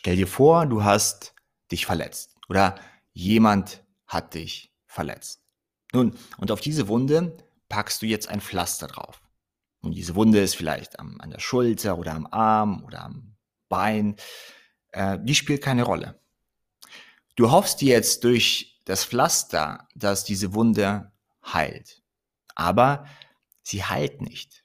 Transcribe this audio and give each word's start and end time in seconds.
stell 0.00 0.16
dir 0.16 0.26
vor, 0.26 0.64
du 0.64 0.82
hast 0.82 1.34
dich 1.70 1.84
verletzt 1.84 2.34
oder 2.48 2.76
jemand 3.12 3.84
hat 4.06 4.32
dich 4.32 4.72
verletzt. 4.86 5.42
Nun, 5.92 6.16
und 6.38 6.50
auf 6.50 6.62
diese 6.62 6.88
Wunde 6.88 7.36
packst 7.68 8.00
du 8.00 8.06
jetzt 8.06 8.26
ein 8.30 8.40
Pflaster 8.40 8.86
drauf. 8.86 9.20
Und 9.82 9.92
diese 9.92 10.14
Wunde 10.14 10.40
ist 10.40 10.56
vielleicht 10.56 10.98
am, 10.98 11.20
an 11.20 11.30
der 11.30 11.38
Schulter 11.38 11.98
oder 11.98 12.14
am 12.14 12.26
Arm 12.30 12.82
oder 12.84 13.04
am 13.04 13.36
Bein. 13.68 14.16
Äh, 14.92 15.18
die 15.20 15.34
spielt 15.34 15.62
keine 15.62 15.82
Rolle. 15.82 16.18
Du 17.36 17.50
hoffst 17.50 17.82
jetzt 17.82 18.24
durch 18.24 18.80
das 18.86 19.04
Pflaster, 19.04 19.86
dass 19.94 20.24
diese 20.24 20.54
Wunde 20.54 21.12
heilt. 21.44 22.02
Aber 22.54 23.04
sie 23.62 23.84
heilt 23.84 24.22
nicht. 24.22 24.64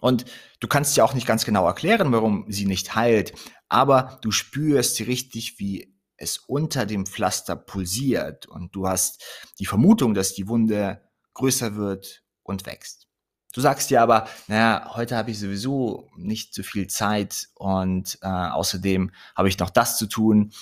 Und 0.00 0.24
du 0.58 0.66
kannst 0.66 0.96
dir 0.96 1.04
auch 1.04 1.14
nicht 1.14 1.26
ganz 1.26 1.44
genau 1.44 1.66
erklären, 1.66 2.10
warum 2.10 2.46
sie 2.48 2.66
nicht 2.66 2.96
heilt, 2.96 3.32
aber 3.68 4.18
du 4.22 4.30
spürst 4.30 5.00
richtig, 5.00 5.58
wie 5.58 5.94
es 6.16 6.38
unter 6.38 6.86
dem 6.86 7.06
Pflaster 7.06 7.56
pulsiert 7.56 8.46
und 8.46 8.74
du 8.74 8.88
hast 8.88 9.22
die 9.58 9.66
Vermutung, 9.66 10.14
dass 10.14 10.34
die 10.34 10.48
Wunde 10.48 11.02
größer 11.34 11.76
wird 11.76 12.22
und 12.42 12.66
wächst. 12.66 13.08
Du 13.52 13.60
sagst 13.60 13.90
dir 13.90 14.02
aber, 14.02 14.28
naja, 14.48 14.90
heute 14.94 15.16
habe 15.16 15.30
ich 15.30 15.38
sowieso 15.38 16.10
nicht 16.16 16.54
so 16.54 16.62
viel 16.62 16.88
Zeit 16.88 17.48
und 17.54 18.18
äh, 18.22 18.26
außerdem 18.26 19.12
habe 19.34 19.48
ich 19.48 19.58
noch 19.58 19.70
das 19.70 19.96
zu 19.98 20.06
tun 20.06 20.52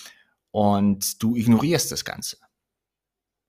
und 0.51 1.23
du 1.23 1.35
ignorierst 1.35 1.91
das 1.91 2.05
Ganze. 2.05 2.39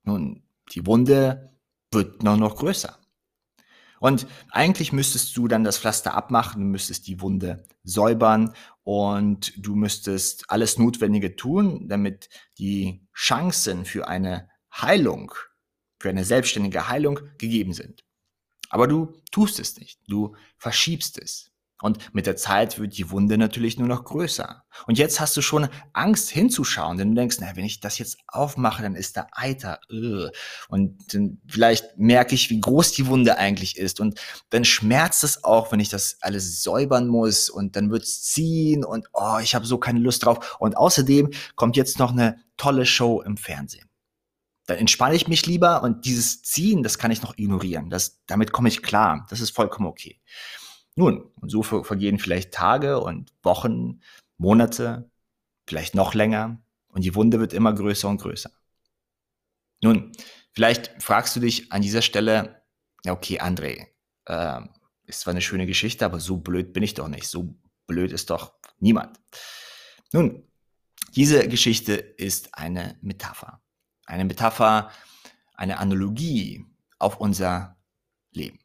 Nun, 0.03 0.43
die 0.71 0.85
Wunde 0.85 1.51
wird 1.91 2.23
noch, 2.23 2.37
noch 2.37 2.55
größer. 2.55 2.97
Und 3.99 4.27
eigentlich 4.51 4.91
müsstest 4.91 5.35
du 5.37 5.47
dann 5.47 5.63
das 5.63 5.77
Pflaster 5.77 6.13
abmachen, 6.13 6.69
müsstest 6.69 7.07
die 7.07 7.21
Wunde 7.21 7.63
säubern 7.83 8.53
und 8.85 9.51
du 9.57 9.75
müsstest 9.75 10.49
alles 10.49 10.77
Notwendige 10.77 11.35
tun, 11.35 11.89
damit 11.89 12.29
die 12.59 13.01
Chancen 13.15 13.83
für 13.83 14.07
eine 14.07 14.47
Heilung, 14.71 15.33
für 15.99 16.09
eine 16.09 16.23
selbstständige 16.23 16.87
Heilung 16.87 17.19
gegeben 17.39 17.73
sind. 17.73 18.05
Aber 18.69 18.87
du 18.87 19.19
tust 19.31 19.59
es 19.59 19.77
nicht, 19.79 19.99
du 20.07 20.35
verschiebst 20.57 21.17
es. 21.19 21.51
Und 21.81 22.13
mit 22.13 22.25
der 22.25 22.37
Zeit 22.37 22.79
wird 22.79 22.97
die 22.97 23.11
Wunde 23.11 23.37
natürlich 23.37 23.77
nur 23.77 23.87
noch 23.87 24.05
größer. 24.05 24.63
Und 24.87 24.97
jetzt 24.97 25.19
hast 25.19 25.35
du 25.35 25.41
schon 25.41 25.67
Angst 25.91 26.29
hinzuschauen, 26.29 26.97
denn 26.97 27.09
du 27.09 27.15
denkst, 27.15 27.37
na, 27.41 27.55
wenn 27.55 27.65
ich 27.65 27.81
das 27.81 27.97
jetzt 27.97 28.17
aufmache, 28.27 28.81
dann 28.81 28.95
ist 28.95 29.17
da 29.17 29.27
Eiter. 29.33 29.79
Und 30.69 31.13
dann 31.13 31.41
vielleicht 31.47 31.97
merke 31.97 32.33
ich, 32.33 32.49
wie 32.49 32.61
groß 32.61 32.93
die 32.93 33.07
Wunde 33.07 33.37
eigentlich 33.37 33.77
ist. 33.77 33.99
Und 33.99 34.19
dann 34.51 34.63
schmerzt 34.63 35.25
es 35.25 35.43
auch, 35.43 35.71
wenn 35.73 35.81
ich 35.81 35.89
das 35.89 36.17
alles 36.21 36.63
säubern 36.63 37.07
muss. 37.07 37.49
Und 37.49 37.75
dann 37.75 37.91
wird 37.91 38.03
es 38.03 38.23
ziehen 38.23 38.85
und 38.85 39.07
oh, 39.11 39.39
ich 39.41 39.53
habe 39.53 39.65
so 39.65 39.77
keine 39.77 39.99
Lust 39.99 40.23
drauf. 40.23 40.55
Und 40.59 40.77
außerdem 40.77 41.31
kommt 41.55 41.75
jetzt 41.75 41.99
noch 41.99 42.11
eine 42.11 42.37
tolle 42.55 42.85
Show 42.85 43.21
im 43.21 43.35
Fernsehen. 43.35 43.89
Dann 44.65 44.77
entspanne 44.77 45.15
ich 45.15 45.27
mich 45.27 45.45
lieber 45.45 45.83
und 45.83 46.05
dieses 46.05 46.41
Ziehen, 46.41 46.83
das 46.83 46.97
kann 46.97 47.11
ich 47.11 47.21
noch 47.21 47.37
ignorieren. 47.37 47.89
Das, 47.89 48.21
damit 48.25 48.51
komme 48.51 48.69
ich 48.69 48.81
klar. 48.81 49.27
Das 49.29 49.41
ist 49.41 49.51
vollkommen 49.51 49.87
okay. 49.87 50.21
Nun, 50.95 51.21
und 51.41 51.49
so 51.49 51.61
vergehen 51.61 52.19
vielleicht 52.19 52.53
Tage 52.53 52.99
und 53.01 53.33
Wochen, 53.43 54.01
Monate, 54.37 55.09
vielleicht 55.67 55.95
noch 55.95 56.13
länger 56.13 56.61
und 56.87 57.03
die 57.03 57.15
Wunde 57.15 57.39
wird 57.39 57.53
immer 57.53 57.73
größer 57.73 58.07
und 58.07 58.21
größer. 58.21 58.51
Nun, 59.81 60.13
vielleicht 60.53 61.01
fragst 61.03 61.35
du 61.35 61.39
dich 61.41 61.71
an 61.71 61.81
dieser 61.81 62.01
Stelle, 62.01 62.61
ja 63.03 63.11
okay, 63.11 63.41
André, 63.41 63.87
äh, 64.25 64.61
ist 65.05 65.21
zwar 65.21 65.31
eine 65.31 65.41
schöne 65.41 65.65
Geschichte, 65.65 66.05
aber 66.05 66.19
so 66.19 66.37
blöd 66.37 66.73
bin 66.73 66.83
ich 66.83 66.93
doch 66.93 67.07
nicht. 67.07 67.27
So 67.27 67.55
blöd 67.87 68.11
ist 68.11 68.29
doch 68.29 68.53
niemand. 68.79 69.19
Nun, 70.13 70.43
diese 71.15 71.47
Geschichte 71.47 71.93
ist 71.93 72.57
eine 72.57 72.97
Metapher. 73.01 73.61
Eine 74.05 74.25
Metapher, 74.25 74.91
eine 75.53 75.77
Analogie 75.77 76.65
auf 76.99 77.19
unser 77.19 77.77
Leben. 78.31 78.59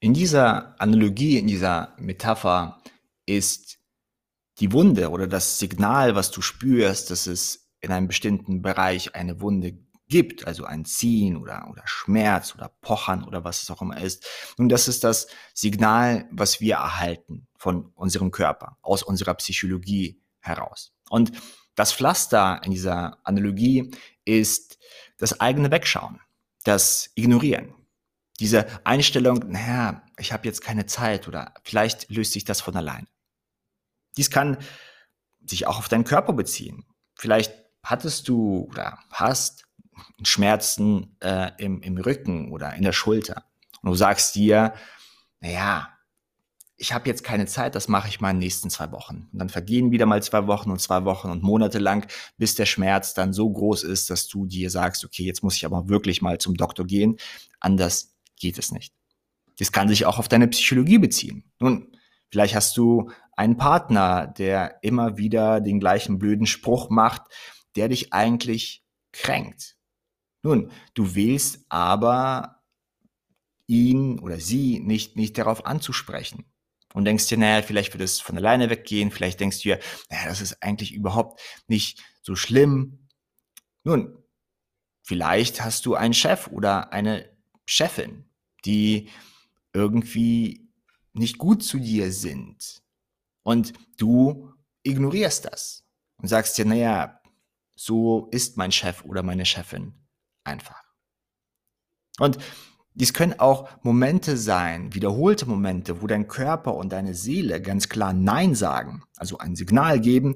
In 0.00 0.14
dieser 0.14 0.80
Analogie, 0.80 1.38
in 1.38 1.48
dieser 1.48 1.94
Metapher 1.98 2.82
ist 3.26 3.78
die 4.60 4.72
Wunde 4.72 5.10
oder 5.10 5.26
das 5.26 5.58
Signal, 5.58 6.14
was 6.14 6.30
du 6.30 6.40
spürst, 6.40 7.10
dass 7.10 7.26
es 7.26 7.70
in 7.80 7.90
einem 7.90 8.08
bestimmten 8.08 8.62
Bereich 8.62 9.14
eine 9.14 9.40
Wunde 9.40 9.78
gibt, 10.08 10.46
also 10.46 10.64
ein 10.64 10.84
Ziehen 10.84 11.36
oder, 11.36 11.68
oder 11.70 11.82
Schmerz 11.84 12.54
oder 12.54 12.68
Pochern 12.80 13.24
oder 13.24 13.44
was 13.44 13.62
es 13.62 13.70
auch 13.70 13.82
immer 13.82 14.00
ist. 14.00 14.26
Nun, 14.56 14.68
das 14.68 14.88
ist 14.88 15.04
das 15.04 15.28
Signal, 15.54 16.28
was 16.32 16.60
wir 16.60 16.76
erhalten 16.76 17.46
von 17.56 17.92
unserem 17.94 18.30
Körper, 18.30 18.78
aus 18.82 19.02
unserer 19.02 19.34
Psychologie 19.34 20.20
heraus. 20.40 20.92
Und 21.10 21.32
das 21.74 21.92
Pflaster 21.92 22.60
in 22.64 22.72
dieser 22.72 23.18
Analogie 23.24 23.90
ist 24.24 24.78
das 25.18 25.40
eigene 25.40 25.70
Wegschauen, 25.70 26.20
das 26.64 27.10
Ignorieren, 27.14 27.74
diese 28.40 28.66
Einstellung, 28.84 29.38
naja, 29.48 30.02
ich 30.16 30.32
habe 30.32 30.46
jetzt 30.46 30.62
keine 30.62 30.86
Zeit 30.86 31.28
oder 31.28 31.54
vielleicht 31.64 32.10
löst 32.10 32.32
sich 32.32 32.44
das 32.44 32.60
von 32.60 32.76
allein. 32.76 33.08
Dies 34.16 34.30
kann 34.30 34.58
sich 35.44 35.66
auch 35.66 35.78
auf 35.78 35.88
deinen 35.88 36.04
Körper 36.04 36.32
beziehen. 36.32 36.84
Vielleicht 37.14 37.52
hattest 37.82 38.28
du 38.28 38.68
oder 38.70 38.98
hast 39.10 39.64
Schmerzen 40.22 41.16
äh, 41.20 41.50
im, 41.58 41.82
im 41.82 41.96
Rücken 41.96 42.52
oder 42.52 42.74
in 42.74 42.82
der 42.82 42.92
Schulter. 42.92 43.44
Und 43.82 43.90
du 43.90 43.94
sagst 43.96 44.34
dir, 44.34 44.74
naja, 45.40 45.88
ich 46.76 46.92
habe 46.92 47.08
jetzt 47.08 47.24
keine 47.24 47.46
Zeit, 47.46 47.74
das 47.74 47.88
mache 47.88 48.08
ich 48.08 48.20
mal 48.20 48.30
in 48.30 48.36
den 48.36 48.44
nächsten 48.44 48.70
zwei 48.70 48.92
Wochen. 48.92 49.28
Und 49.32 49.38
dann 49.38 49.48
vergehen 49.48 49.90
wieder 49.90 50.06
mal 50.06 50.22
zwei 50.22 50.46
Wochen 50.46 50.70
und 50.70 50.80
zwei 50.80 51.04
Wochen 51.04 51.28
und 51.28 51.42
Monate 51.42 51.80
lang, 51.80 52.06
bis 52.36 52.54
der 52.54 52.66
Schmerz 52.66 53.14
dann 53.14 53.32
so 53.32 53.50
groß 53.50 53.82
ist, 53.82 54.10
dass 54.10 54.28
du 54.28 54.46
dir 54.46 54.70
sagst, 54.70 55.04
okay, 55.04 55.24
jetzt 55.24 55.42
muss 55.42 55.56
ich 55.56 55.66
aber 55.66 55.88
wirklich 55.88 56.22
mal 56.22 56.38
zum 56.38 56.56
Doktor 56.56 56.86
gehen. 56.86 57.16
Anders 57.58 58.17
geht 58.38 58.58
es 58.58 58.72
nicht. 58.72 58.94
Das 59.58 59.72
kann 59.72 59.88
sich 59.88 60.06
auch 60.06 60.18
auf 60.18 60.28
deine 60.28 60.48
Psychologie 60.48 60.98
beziehen. 60.98 61.50
Nun, 61.58 61.92
vielleicht 62.30 62.54
hast 62.54 62.76
du 62.76 63.10
einen 63.36 63.56
Partner, 63.56 64.26
der 64.26 64.78
immer 64.82 65.18
wieder 65.18 65.60
den 65.60 65.80
gleichen 65.80 66.18
blöden 66.18 66.46
Spruch 66.46 66.90
macht, 66.90 67.22
der 67.76 67.88
dich 67.88 68.12
eigentlich 68.12 68.84
kränkt. 69.12 69.76
Nun, 70.42 70.70
du 70.94 71.14
willst 71.14 71.64
aber 71.68 72.62
ihn 73.66 74.18
oder 74.18 74.38
sie 74.40 74.80
nicht, 74.80 75.16
nicht 75.16 75.36
darauf 75.38 75.66
anzusprechen. 75.66 76.46
Und 76.94 77.04
denkst 77.04 77.28
dir, 77.28 77.36
naja, 77.36 77.62
vielleicht 77.62 77.92
wird 77.92 78.02
es 78.02 78.18
von 78.18 78.36
alleine 78.36 78.70
weggehen, 78.70 79.10
vielleicht 79.10 79.40
denkst 79.40 79.58
du 79.58 79.64
dir, 79.64 79.80
naja, 80.10 80.26
das 80.26 80.40
ist 80.40 80.62
eigentlich 80.62 80.94
überhaupt 80.94 81.40
nicht 81.66 82.02
so 82.22 82.34
schlimm. 82.34 83.08
Nun, 83.84 84.16
vielleicht 85.02 85.62
hast 85.62 85.84
du 85.86 85.94
einen 85.94 86.14
Chef 86.14 86.48
oder 86.48 86.92
eine 86.92 87.28
Chefin, 87.66 88.27
die 88.64 89.08
irgendwie 89.72 90.68
nicht 91.12 91.38
gut 91.38 91.62
zu 91.62 91.78
dir 91.78 92.12
sind. 92.12 92.82
Und 93.42 93.72
du 93.96 94.52
ignorierst 94.82 95.46
das 95.46 95.84
und 96.16 96.28
sagst 96.28 96.58
dir, 96.58 96.64
naja, 96.64 97.20
so 97.74 98.28
ist 98.30 98.56
mein 98.56 98.72
Chef 98.72 99.04
oder 99.04 99.22
meine 99.22 99.46
Chefin 99.46 99.94
einfach. 100.44 100.82
Und 102.18 102.38
dies 102.94 103.14
können 103.14 103.38
auch 103.38 103.68
Momente 103.84 104.36
sein, 104.36 104.92
wiederholte 104.92 105.46
Momente, 105.46 106.02
wo 106.02 106.08
dein 106.08 106.26
Körper 106.26 106.74
und 106.74 106.90
deine 106.90 107.14
Seele 107.14 107.62
ganz 107.62 107.88
klar 107.88 108.12
Nein 108.12 108.56
sagen, 108.56 109.04
also 109.16 109.38
ein 109.38 109.54
Signal 109.54 110.00
geben, 110.00 110.34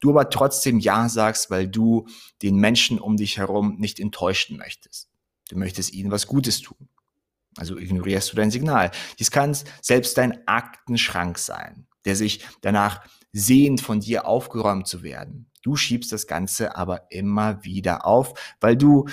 du 0.00 0.10
aber 0.10 0.28
trotzdem 0.28 0.80
Ja 0.80 1.08
sagst, 1.08 1.50
weil 1.50 1.68
du 1.68 2.08
den 2.42 2.56
Menschen 2.56 2.98
um 2.98 3.16
dich 3.16 3.38
herum 3.38 3.76
nicht 3.78 4.00
enttäuschen 4.00 4.56
möchtest. 4.56 5.08
Du 5.50 5.56
möchtest 5.56 5.92
ihnen 5.92 6.10
was 6.10 6.26
Gutes 6.26 6.60
tun. 6.60 6.88
Also 7.60 7.76
ignorierst 7.76 8.32
du 8.32 8.36
dein 8.36 8.50
Signal. 8.50 8.90
Dies 9.18 9.30
kann 9.30 9.54
selbst 9.82 10.16
dein 10.16 10.48
Aktenschrank 10.48 11.36
sein, 11.36 11.86
der 12.06 12.16
sich 12.16 12.42
danach 12.62 13.02
sehnt, 13.32 13.82
von 13.82 14.00
dir 14.00 14.26
aufgeräumt 14.26 14.88
zu 14.88 15.02
werden. 15.02 15.50
Du 15.62 15.76
schiebst 15.76 16.10
das 16.10 16.26
Ganze 16.26 16.74
aber 16.74 17.10
immer 17.10 17.62
wieder 17.62 18.06
auf, 18.06 18.32
weil 18.60 18.78
du 18.78 19.06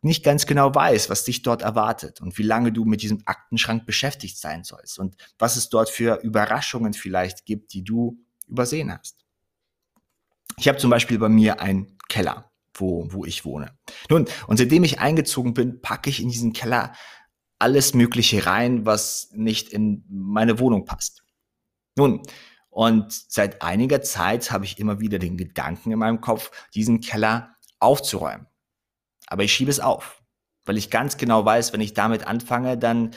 nicht 0.00 0.22
ganz 0.22 0.46
genau 0.46 0.72
weißt, 0.72 1.10
was 1.10 1.24
dich 1.24 1.42
dort 1.42 1.62
erwartet 1.62 2.20
und 2.20 2.38
wie 2.38 2.44
lange 2.44 2.70
du 2.70 2.84
mit 2.84 3.02
diesem 3.02 3.20
Aktenschrank 3.24 3.84
beschäftigt 3.84 4.38
sein 4.38 4.62
sollst 4.62 5.00
und 5.00 5.16
was 5.40 5.56
es 5.56 5.68
dort 5.68 5.90
für 5.90 6.20
Überraschungen 6.22 6.92
vielleicht 6.92 7.46
gibt, 7.46 7.72
die 7.72 7.82
du 7.82 8.16
übersehen 8.46 8.96
hast. 8.96 9.24
Ich 10.56 10.68
habe 10.68 10.78
zum 10.78 10.90
Beispiel 10.90 11.18
bei 11.18 11.28
mir 11.28 11.60
einen 11.60 11.98
Keller, 12.08 12.52
wo, 12.74 13.08
wo 13.10 13.24
ich 13.24 13.44
wohne. 13.44 13.76
Nun, 14.08 14.26
und 14.46 14.58
seitdem 14.58 14.84
ich 14.84 15.00
eingezogen 15.00 15.52
bin, 15.52 15.80
packe 15.80 16.10
ich 16.10 16.22
in 16.22 16.28
diesen 16.28 16.52
Keller 16.52 16.92
alles 17.58 17.94
Mögliche 17.94 18.46
rein, 18.46 18.86
was 18.86 19.30
nicht 19.32 19.70
in 19.70 20.04
meine 20.08 20.58
Wohnung 20.58 20.84
passt. 20.84 21.24
Nun, 21.96 22.22
und 22.70 23.12
seit 23.12 23.62
einiger 23.62 24.02
Zeit 24.02 24.50
habe 24.50 24.64
ich 24.64 24.78
immer 24.78 25.00
wieder 25.00 25.18
den 25.18 25.36
Gedanken 25.36 25.90
in 25.90 25.98
meinem 25.98 26.20
Kopf, 26.20 26.50
diesen 26.74 27.00
Keller 27.00 27.56
aufzuräumen. 27.80 28.46
Aber 29.26 29.42
ich 29.42 29.52
schiebe 29.52 29.70
es 29.70 29.80
auf, 29.80 30.22
weil 30.64 30.76
ich 30.76 30.90
ganz 30.90 31.16
genau 31.16 31.44
weiß, 31.44 31.72
wenn 31.72 31.80
ich 31.80 31.94
damit 31.94 32.26
anfange, 32.26 32.78
dann 32.78 33.10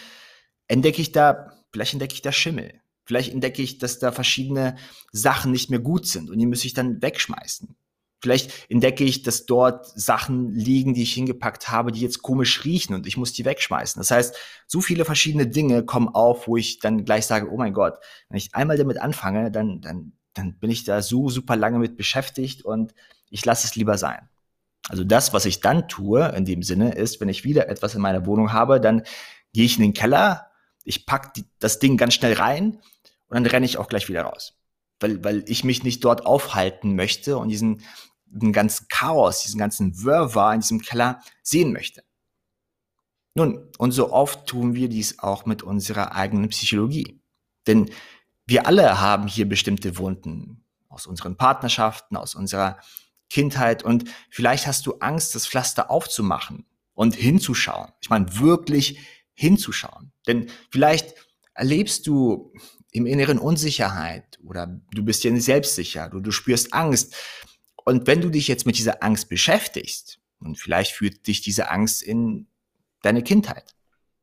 entdecke 0.67 1.01
ich 1.01 1.11
da, 1.11 1.51
vielleicht 1.71 1.93
entdecke 1.93 2.15
ich 2.15 2.21
da 2.21 2.31
Schimmel. 2.31 2.81
Vielleicht 3.05 3.33
entdecke 3.33 3.61
ich, 3.61 3.77
dass 3.77 3.99
da 3.99 4.11
verschiedene 4.11 4.77
Sachen 5.11 5.51
nicht 5.51 5.69
mehr 5.69 5.79
gut 5.79 6.07
sind 6.07 6.29
und 6.29 6.39
die 6.39 6.45
muss 6.45 6.65
ich 6.65 6.73
dann 6.73 7.01
wegschmeißen. 7.01 7.75
Vielleicht 8.21 8.69
entdecke 8.69 9.03
ich, 9.03 9.23
dass 9.23 9.47
dort 9.47 9.87
Sachen 9.99 10.53
liegen, 10.53 10.93
die 10.93 11.03
ich 11.03 11.13
hingepackt 11.13 11.69
habe, 11.69 11.91
die 11.91 12.01
jetzt 12.01 12.21
komisch 12.21 12.63
riechen 12.63 12.93
und 12.93 13.07
ich 13.07 13.17
muss 13.17 13.33
die 13.33 13.45
wegschmeißen. 13.45 13.99
Das 13.99 14.11
heißt, 14.11 14.35
so 14.67 14.79
viele 14.79 15.05
verschiedene 15.05 15.47
Dinge 15.47 15.83
kommen 15.83 16.07
auf, 16.09 16.47
wo 16.47 16.55
ich 16.55 16.79
dann 16.79 17.03
gleich 17.03 17.25
sage, 17.25 17.49
oh 17.51 17.57
mein 17.57 17.73
Gott, 17.73 17.97
wenn 18.29 18.37
ich 18.37 18.53
einmal 18.53 18.77
damit 18.77 18.99
anfange, 18.99 19.49
dann, 19.49 19.81
dann, 19.81 20.13
dann 20.33 20.53
bin 20.59 20.69
ich 20.69 20.83
da 20.83 21.01
so 21.01 21.29
super 21.29 21.55
lange 21.55 21.79
mit 21.79 21.97
beschäftigt 21.97 22.63
und 22.63 22.93
ich 23.31 23.43
lasse 23.43 23.65
es 23.65 23.75
lieber 23.75 23.97
sein. 23.97 24.29
Also 24.87 25.03
das, 25.03 25.33
was 25.33 25.45
ich 25.45 25.59
dann 25.59 25.87
tue, 25.87 26.27
in 26.35 26.45
dem 26.45 26.63
Sinne, 26.63 26.93
ist, 26.93 27.21
wenn 27.21 27.29
ich 27.29 27.43
wieder 27.43 27.69
etwas 27.69 27.95
in 27.95 28.01
meiner 28.01 28.25
Wohnung 28.25 28.53
habe, 28.53 28.79
dann 28.79 29.03
gehe 29.53 29.65
ich 29.65 29.77
in 29.77 29.83
den 29.83 29.93
Keller, 29.93 30.51
ich 30.83 31.05
packe 31.05 31.43
das 31.59 31.79
Ding 31.79 31.97
ganz 31.97 32.13
schnell 32.13 32.33
rein 32.33 32.79
und 33.27 33.35
dann 33.35 33.45
renne 33.45 33.65
ich 33.65 33.77
auch 33.77 33.87
gleich 33.87 34.09
wieder 34.09 34.23
raus. 34.23 34.57
Weil, 34.99 35.23
weil 35.23 35.43
ich 35.47 35.63
mich 35.63 35.83
nicht 35.83 36.03
dort 36.03 36.25
aufhalten 36.25 36.95
möchte 36.95 37.37
und 37.37 37.49
diesen, 37.49 37.81
den 38.31 38.53
ganzen 38.53 38.87
Chaos, 38.87 39.43
diesen 39.43 39.59
ganzen 39.59 40.03
Wirrwarr 40.03 40.53
in 40.53 40.61
diesem 40.61 40.81
Keller 40.81 41.21
sehen 41.43 41.73
möchte. 41.73 42.03
Nun, 43.33 43.69
und 43.77 43.91
so 43.91 44.11
oft 44.11 44.47
tun 44.47 44.73
wir 44.75 44.89
dies 44.89 45.19
auch 45.19 45.45
mit 45.45 45.63
unserer 45.63 46.13
eigenen 46.13 46.49
Psychologie. 46.49 47.21
Denn 47.67 47.89
wir 48.45 48.67
alle 48.67 48.99
haben 48.99 49.27
hier 49.27 49.47
bestimmte 49.47 49.97
Wunden 49.97 50.65
aus 50.89 51.07
unseren 51.07 51.37
Partnerschaften, 51.37 52.17
aus 52.17 52.35
unserer 52.35 52.79
Kindheit 53.29 53.83
und 53.83 54.05
vielleicht 54.29 54.67
hast 54.67 54.85
du 54.85 54.95
Angst, 54.99 55.35
das 55.35 55.47
Pflaster 55.47 55.89
aufzumachen 55.89 56.65
und 56.93 57.15
hinzuschauen. 57.15 57.91
Ich 58.01 58.09
meine, 58.09 58.39
wirklich 58.39 58.99
hinzuschauen. 59.33 60.11
Denn 60.27 60.49
vielleicht 60.69 61.13
erlebst 61.53 62.07
du 62.07 62.53
im 62.91 63.05
Inneren 63.05 63.39
Unsicherheit 63.39 64.37
oder 64.43 64.67
du 64.91 65.03
bist 65.03 65.23
dir 65.23 65.31
nicht 65.31 65.45
selbstsicher, 65.45 66.09
du, 66.09 66.19
du 66.19 66.31
spürst 66.31 66.73
Angst 66.73 67.15
und 67.85 68.07
wenn 68.07 68.21
du 68.21 68.29
dich 68.29 68.47
jetzt 68.47 68.65
mit 68.65 68.77
dieser 68.77 69.03
Angst 69.03 69.29
beschäftigst, 69.29 70.21
und 70.41 70.57
vielleicht 70.57 70.91
führt 70.91 71.27
dich 71.27 71.41
diese 71.41 71.69
Angst 71.69 72.01
in 72.01 72.47
deine 73.01 73.23
Kindheit. 73.23 73.75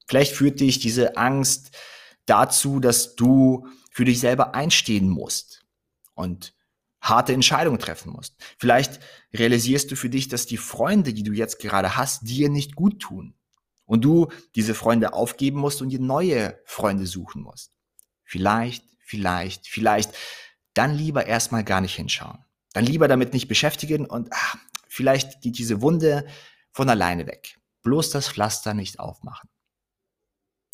Vielleicht 0.06 0.34
führt 0.34 0.60
dich 0.60 0.78
diese 0.78 1.16
Angst 1.16 1.70
dazu, 2.26 2.80
dass 2.80 3.14
du 3.14 3.68
für 3.90 4.04
dich 4.04 4.20
selber 4.20 4.54
einstehen 4.54 5.08
musst 5.08 5.64
und 6.14 6.54
harte 7.00 7.32
Entscheidungen 7.32 7.78
treffen 7.78 8.12
musst. 8.12 8.36
Vielleicht 8.58 9.00
realisierst 9.32 9.90
du 9.90 9.96
für 9.96 10.10
dich, 10.10 10.28
dass 10.28 10.46
die 10.46 10.56
Freunde, 10.56 11.14
die 11.14 11.22
du 11.22 11.32
jetzt 11.32 11.60
gerade 11.60 11.96
hast, 11.96 12.28
dir 12.28 12.48
nicht 12.48 12.74
gut 12.74 13.00
tun 13.00 13.34
und 13.84 14.04
du 14.04 14.28
diese 14.56 14.74
Freunde 14.74 15.12
aufgeben 15.12 15.60
musst 15.60 15.80
und 15.80 15.90
dir 15.90 16.00
neue 16.00 16.60
Freunde 16.64 17.06
suchen 17.06 17.42
musst. 17.42 17.72
Vielleicht, 18.24 18.84
vielleicht, 19.00 19.68
vielleicht, 19.68 20.12
dann 20.74 20.96
lieber 20.96 21.26
erstmal 21.26 21.64
gar 21.64 21.80
nicht 21.80 21.94
hinschauen 21.94 22.44
dann 22.72 22.84
lieber 22.84 23.08
damit 23.08 23.32
nicht 23.32 23.48
beschäftigen 23.48 24.06
und 24.06 24.28
ach, 24.32 24.56
vielleicht 24.88 25.40
geht 25.42 25.58
diese 25.58 25.80
Wunde 25.80 26.26
von 26.72 26.88
alleine 26.88 27.26
weg. 27.26 27.58
Bloß 27.82 28.10
das 28.10 28.28
Pflaster 28.28 28.74
nicht 28.74 29.00
aufmachen. 29.00 29.48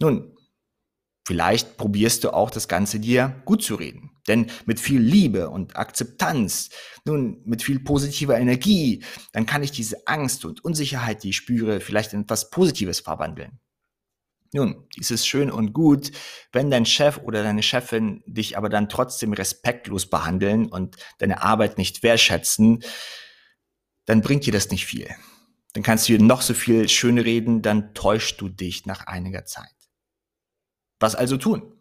Nun, 0.00 0.36
vielleicht 1.26 1.76
probierst 1.76 2.24
du 2.24 2.30
auch 2.30 2.50
das 2.50 2.68
Ganze 2.68 2.98
dir 2.98 3.42
gut 3.44 3.62
zu 3.62 3.76
reden. 3.76 4.10
Denn 4.26 4.50
mit 4.66 4.80
viel 4.80 5.00
Liebe 5.00 5.50
und 5.50 5.76
Akzeptanz, 5.76 6.70
nun, 7.04 7.42
mit 7.44 7.62
viel 7.62 7.80
positiver 7.80 8.38
Energie, 8.38 9.04
dann 9.32 9.46
kann 9.46 9.62
ich 9.62 9.70
diese 9.70 10.06
Angst 10.06 10.44
und 10.44 10.64
Unsicherheit, 10.64 11.22
die 11.22 11.30
ich 11.30 11.36
spüre, 11.36 11.80
vielleicht 11.80 12.12
in 12.12 12.22
etwas 12.22 12.50
Positives 12.50 13.00
verwandeln. 13.00 13.60
Nun, 14.54 14.86
ist 14.96 15.26
schön 15.26 15.50
und 15.50 15.72
gut, 15.72 16.12
wenn 16.52 16.70
dein 16.70 16.86
Chef 16.86 17.18
oder 17.24 17.42
deine 17.42 17.64
Chefin 17.64 18.22
dich 18.24 18.56
aber 18.56 18.68
dann 18.68 18.88
trotzdem 18.88 19.32
respektlos 19.32 20.06
behandeln 20.06 20.66
und 20.66 20.96
deine 21.18 21.42
Arbeit 21.42 21.76
nicht 21.76 22.04
wertschätzen, 22.04 22.84
dann 24.04 24.20
bringt 24.20 24.46
dir 24.46 24.52
das 24.52 24.70
nicht 24.70 24.86
viel. 24.86 25.08
Dann 25.72 25.82
kannst 25.82 26.08
du 26.08 26.16
dir 26.16 26.22
noch 26.22 26.40
so 26.40 26.54
viel 26.54 26.88
schön 26.88 27.18
reden, 27.18 27.62
dann 27.62 27.94
täuschst 27.94 28.40
du 28.40 28.48
dich 28.48 28.86
nach 28.86 29.08
einiger 29.08 29.44
Zeit. 29.44 29.74
Was 31.00 31.16
also 31.16 31.36
tun? 31.36 31.72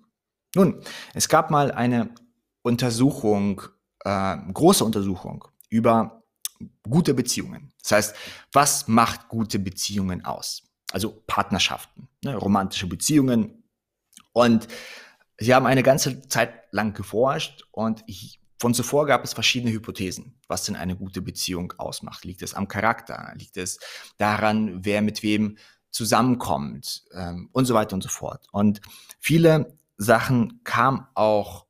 Nun, 0.56 0.84
es 1.14 1.30
gab 1.30 1.52
mal 1.52 1.72
eine 1.72 2.16
Untersuchung, 2.64 3.62
äh, 4.04 4.36
große 4.52 4.84
Untersuchung 4.84 5.46
über 5.70 6.24
gute 6.90 7.14
Beziehungen. 7.14 7.72
Das 7.84 7.92
heißt, 7.92 8.16
was 8.52 8.88
macht 8.88 9.28
gute 9.28 9.60
Beziehungen 9.60 10.26
aus? 10.26 10.73
Also 10.94 11.24
Partnerschaften, 11.26 12.08
ne, 12.24 12.36
romantische 12.36 12.88
Beziehungen. 12.88 13.64
Und 14.32 14.68
sie 15.38 15.54
haben 15.54 15.66
eine 15.66 15.84
ganze 15.84 16.28
Zeit 16.28 16.54
lang 16.72 16.94
geforscht 16.94 17.66
und 17.72 18.04
ich, 18.06 18.40
von 18.60 18.74
zuvor 18.74 19.08
gab 19.08 19.24
es 19.24 19.34
verschiedene 19.34 19.74
Hypothesen, 19.74 20.40
was 20.48 20.64
denn 20.64 20.76
eine 20.76 20.96
gute 20.96 21.22
Beziehung 21.22 21.74
ausmacht. 21.78 22.24
Liegt 22.26 22.44
es 22.44 22.54
am 22.54 22.68
Charakter? 22.68 23.34
Liegt 23.36 23.58
es 23.58 23.80
daran, 24.18 24.86
wer 24.86 25.02
mit 25.02 25.24
wem 25.24 25.58
zusammenkommt 25.90 27.04
ähm, 27.14 27.50
und 27.52 27.66
so 27.66 27.74
weiter 27.74 27.96
und 27.96 28.04
so 28.04 28.10
fort. 28.10 28.48
Und 28.52 28.80
viele 29.20 29.78
Sachen 29.98 30.62
kamen 30.64 31.08
auch 31.16 31.66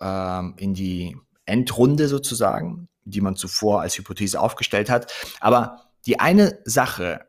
ähm, 0.00 0.54
in 0.58 0.74
die 0.74 1.16
Endrunde 1.44 2.08
sozusagen, 2.08 2.88
die 3.04 3.20
man 3.20 3.36
zuvor 3.36 3.82
als 3.82 3.96
Hypothese 3.96 4.40
aufgestellt 4.40 4.90
hat. 4.90 5.12
Aber 5.40 5.90
die 6.06 6.18
eine 6.18 6.60
Sache, 6.64 7.27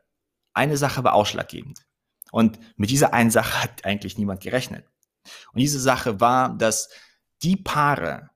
eine 0.52 0.76
Sache 0.76 1.04
war 1.04 1.14
ausschlaggebend. 1.14 1.86
Und 2.32 2.58
mit 2.76 2.90
dieser 2.90 3.12
einen 3.12 3.30
Sache 3.30 3.62
hat 3.62 3.84
eigentlich 3.84 4.18
niemand 4.18 4.40
gerechnet. 4.40 4.86
Und 5.52 5.60
diese 5.60 5.80
Sache 5.80 6.20
war, 6.20 6.56
dass 6.56 6.88
die 7.42 7.56
Paare, 7.56 8.30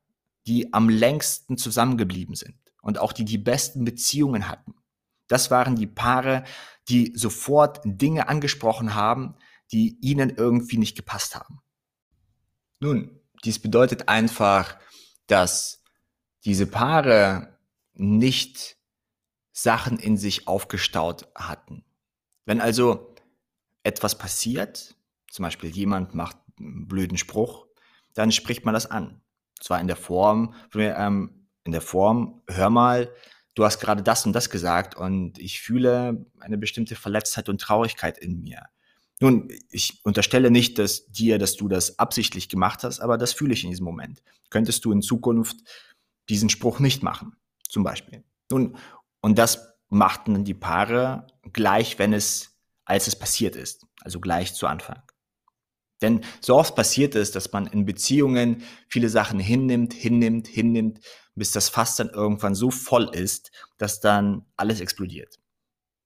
die 0.46 0.72
am 0.72 0.88
längsten 0.88 1.56
zusammengeblieben 1.56 2.34
sind 2.34 2.58
und 2.82 2.98
auch 2.98 3.12
die 3.12 3.24
die 3.24 3.38
besten 3.38 3.84
Beziehungen 3.84 4.48
hatten, 4.48 4.74
das 5.28 5.50
waren 5.50 5.76
die 5.76 5.86
Paare, 5.86 6.44
die 6.88 7.12
sofort 7.16 7.80
Dinge 7.84 8.28
angesprochen 8.28 8.94
haben, 8.94 9.36
die 9.72 9.98
ihnen 10.00 10.30
irgendwie 10.30 10.76
nicht 10.76 10.96
gepasst 10.96 11.34
haben. 11.34 11.60
Nun, 12.80 13.20
dies 13.44 13.58
bedeutet 13.58 14.08
einfach, 14.08 14.78
dass 15.26 15.82
diese 16.44 16.66
Paare 16.66 17.58
nicht 17.94 18.76
Sachen 19.52 19.98
in 19.98 20.16
sich 20.16 20.46
aufgestaut 20.46 21.28
hatten. 21.34 21.84
Wenn 22.46 22.60
also 22.60 23.14
etwas 23.82 24.18
passiert, 24.18 24.96
zum 25.30 25.44
Beispiel 25.44 25.70
jemand 25.70 26.14
macht 26.14 26.36
einen 26.58 26.86
blöden 26.86 27.18
Spruch, 27.18 27.66
dann 28.14 28.32
spricht 28.32 28.64
man 28.64 28.74
das 28.74 28.90
an. 28.90 29.20
Zwar 29.60 29.80
in 29.80 29.86
der 29.86 29.96
Form, 29.96 30.54
ähm, 30.74 31.48
in 31.64 31.72
der 31.72 31.80
Form, 31.80 32.42
hör 32.48 32.70
mal, 32.70 33.10
du 33.54 33.64
hast 33.64 33.80
gerade 33.80 34.02
das 34.02 34.26
und 34.26 34.32
das 34.32 34.50
gesagt 34.50 34.94
und 34.94 35.38
ich 35.38 35.60
fühle 35.60 36.26
eine 36.40 36.58
bestimmte 36.58 36.96
Verletztheit 36.96 37.48
und 37.48 37.60
Traurigkeit 37.60 38.18
in 38.18 38.40
mir. 38.40 38.62
Nun, 39.20 39.48
ich 39.70 40.00
unterstelle 40.04 40.50
nicht, 40.50 40.78
dass 40.78 41.06
dir, 41.06 41.38
dass 41.38 41.56
du 41.56 41.68
das 41.68 41.98
absichtlich 41.98 42.48
gemacht 42.48 42.82
hast, 42.82 43.00
aber 43.00 43.16
das 43.16 43.32
fühle 43.32 43.54
ich 43.54 43.64
in 43.64 43.70
diesem 43.70 43.84
Moment. 43.84 44.22
Könntest 44.50 44.84
du 44.84 44.92
in 44.92 45.02
Zukunft 45.02 45.56
diesen 46.28 46.50
Spruch 46.50 46.80
nicht 46.80 47.02
machen, 47.02 47.36
zum 47.68 47.84
Beispiel. 47.84 48.24
Nun, 48.50 48.76
und 49.20 49.38
das 49.38 49.73
machten 49.94 50.44
die 50.44 50.54
Paare 50.54 51.26
gleich, 51.52 51.98
wenn 51.98 52.12
es, 52.12 52.58
als 52.84 53.06
es 53.06 53.16
passiert 53.16 53.56
ist, 53.56 53.86
also 54.02 54.20
gleich 54.20 54.54
zu 54.54 54.66
Anfang. 54.66 55.02
Denn 56.02 56.20
so 56.40 56.56
oft 56.56 56.76
passiert 56.76 57.14
es, 57.14 57.30
dass 57.30 57.50
man 57.52 57.66
in 57.66 57.86
Beziehungen 57.86 58.62
viele 58.88 59.08
Sachen 59.08 59.38
hinnimmt, 59.38 59.94
hinnimmt, 59.94 60.48
hinnimmt, 60.48 61.00
bis 61.34 61.52
das 61.52 61.68
Fass 61.68 61.96
dann 61.96 62.10
irgendwann 62.10 62.54
so 62.54 62.70
voll 62.70 63.08
ist, 63.14 63.50
dass 63.78 64.00
dann 64.00 64.44
alles 64.56 64.80
explodiert. 64.80 65.38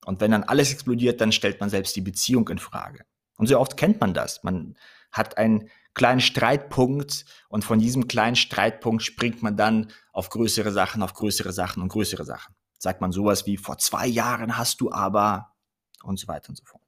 Und 0.05 0.21
wenn 0.21 0.31
dann 0.31 0.45
alles 0.45 0.73
explodiert, 0.73 1.21
dann 1.21 1.33
stellt 1.33 1.61
man 1.61 1.71
selbst 1.71 1.97
die 1.97 2.01
Beziehung 2.01 2.49
in 2.49 2.59
Frage. 2.59 3.05
Und 3.37 3.49
so 3.49 3.59
oft 3.59 3.77
kennt 3.77 4.01
man 4.01 4.15
das. 4.15 4.45
Man 4.45 4.77
hat 5.11 5.37
einen 5.39 5.69
kleinen 5.95 6.21
Streitpunkt 6.21 7.25
und 7.49 7.65
von 7.65 7.79
diesem 7.81 8.07
kleinen 8.07 8.37
Streitpunkt 8.37 9.03
springt 9.03 9.43
man 9.43 9.57
dann 9.57 9.91
auf 10.13 10.29
größere 10.29 10.71
Sachen, 10.71 11.03
auf 11.03 11.15
größere 11.15 11.53
Sachen 11.53 11.83
und 11.83 11.89
größere 11.89 12.25
Sachen 12.25 12.55
sagt 12.79 13.01
man 13.01 13.13
sowas 13.13 13.47
wie, 13.47 13.57
vor 13.57 13.79
zwei 13.79 14.07
Jahren 14.07 14.57
hast 14.57 14.81
du 14.81 14.91
aber 14.93 15.55
und 16.03 16.19
so 16.19 16.29
weiter 16.29 16.51
und 16.51 16.57
so 16.57 16.65
fort. 16.65 16.83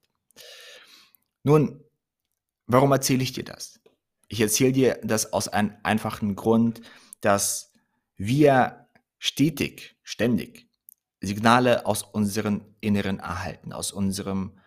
Nun, 1.43 1.83
warum 2.67 2.91
erzähle 2.91 3.23
ich 3.23 3.33
dir 3.33 3.43
das? 3.43 3.79
Ich 4.27 4.39
erzähle 4.39 4.71
dir 4.71 4.99
das 5.03 5.33
aus 5.33 5.47
einem 5.47 5.75
einfachen 5.83 6.35
Grund, 6.35 6.81
dass 7.19 7.73
wir 8.15 8.87
stetig, 9.19 9.97
ständig 10.03 10.67
Signale 11.19 11.85
aus 11.85 12.03
unserem 12.03 12.65
Inneren 12.79 13.19
erhalten, 13.19 13.73
aus 13.73 13.91
unserem, 13.91 14.57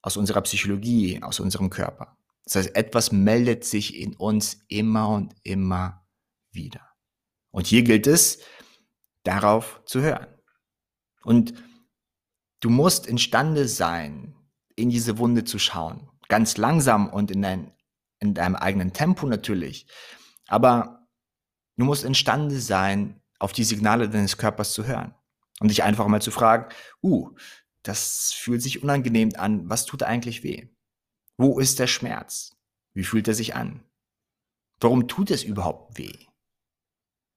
aus 0.00 0.16
unserer 0.16 0.40
Psychologie, 0.42 1.22
aus 1.22 1.38
unserem 1.38 1.70
Körper. 1.70 2.16
Das 2.44 2.56
heißt, 2.56 2.74
etwas 2.74 3.12
meldet 3.12 3.64
sich 3.64 3.96
in 3.96 4.16
uns 4.16 4.64
immer 4.68 5.08
und 5.10 5.34
immer 5.44 6.04
wieder. 6.50 6.88
Und 7.50 7.66
hier 7.66 7.82
gilt 7.82 8.06
es, 8.06 8.40
darauf 9.22 9.80
zu 9.84 10.00
hören. 10.00 10.26
Und 11.24 11.54
du 12.60 12.70
musst 12.70 13.06
imstande 13.06 13.68
sein, 13.68 14.34
in 14.76 14.90
diese 14.90 15.18
Wunde 15.18 15.44
zu 15.44 15.58
schauen. 15.58 16.08
Ganz 16.28 16.56
langsam 16.56 17.08
und 17.08 17.30
in 17.30 17.44
ein 17.44 17.72
in 18.22 18.34
deinem 18.34 18.54
eigenen 18.54 18.92
Tempo 18.92 19.26
natürlich. 19.26 19.86
Aber 20.46 21.08
du 21.76 21.84
musst 21.84 22.04
imstande 22.04 22.60
sein, 22.60 23.20
auf 23.38 23.52
die 23.52 23.64
Signale 23.64 24.08
deines 24.08 24.38
Körpers 24.38 24.72
zu 24.72 24.86
hören 24.86 25.14
und 25.60 25.68
dich 25.68 25.82
einfach 25.82 26.06
mal 26.06 26.22
zu 26.22 26.30
fragen, 26.30 26.72
uh, 27.02 27.30
das 27.82 28.32
fühlt 28.32 28.62
sich 28.62 28.82
unangenehm 28.82 29.30
an, 29.36 29.68
was 29.68 29.84
tut 29.84 30.04
eigentlich 30.04 30.44
weh? 30.44 30.68
Wo 31.36 31.58
ist 31.58 31.80
der 31.80 31.88
Schmerz? 31.88 32.56
Wie 32.94 33.02
fühlt 33.02 33.26
er 33.26 33.34
sich 33.34 33.56
an? 33.56 33.82
Warum 34.80 35.08
tut 35.08 35.32
es 35.32 35.42
überhaupt 35.42 35.98
weh? 35.98 36.26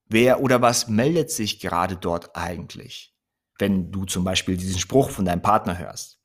Wer 0.06 0.42
oder 0.42 0.62
was 0.62 0.88
meldet 0.88 1.32
sich 1.32 1.60
gerade 1.60 1.98
dort 1.98 2.36
eigentlich, 2.36 3.15
wenn 3.60 3.92
du 3.92 4.06
zum 4.06 4.24
Beispiel 4.24 4.58
diesen 4.58 4.80
Spruch 4.80 5.10
von 5.10 5.26
deinem 5.26 5.42
Partner 5.42 5.78
hörst? 5.78 6.20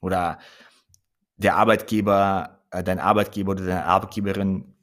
Oder 0.00 0.38
der 1.36 1.56
Arbeitgeber, 1.56 2.64
äh, 2.70 2.82
dein 2.82 2.98
Arbeitgeber 2.98 3.52
oder 3.52 3.64
deine 3.64 3.84
Arbeitgeberin 3.84 4.76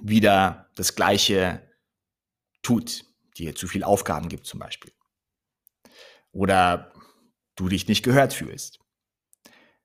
wieder 0.00 0.70
das 0.76 0.94
Gleiche 0.94 1.62
tut, 2.62 3.04
dir 3.36 3.54
zu 3.54 3.66
viel 3.66 3.84
Aufgaben 3.84 4.28
gibt 4.28 4.46
zum 4.46 4.60
Beispiel. 4.60 4.92
Oder 6.32 6.92
du 7.56 7.68
dich 7.68 7.88
nicht 7.88 8.04
gehört 8.04 8.32
fühlst. 8.32 8.80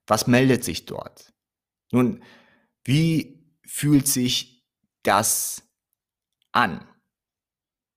Was 0.05 0.27
meldet 0.27 0.63
sich 0.63 0.85
dort? 0.85 1.33
Nun, 1.91 2.23
wie 2.83 3.47
fühlt 3.65 4.07
sich 4.07 4.65
das 5.03 5.63
an? 6.51 6.87